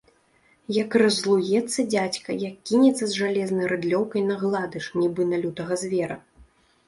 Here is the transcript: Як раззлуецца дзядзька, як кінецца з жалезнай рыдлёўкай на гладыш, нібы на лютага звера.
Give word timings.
Як 0.83 0.95
раззлуецца 1.01 1.79
дзядзька, 1.91 2.37
як 2.45 2.55
кінецца 2.69 3.05
з 3.11 3.21
жалезнай 3.23 3.69
рыдлёўкай 3.73 4.21
на 4.31 4.35
гладыш, 4.45 4.85
нібы 5.03 5.21
на 5.35 5.43
лютага 5.45 5.73
звера. 5.85 6.17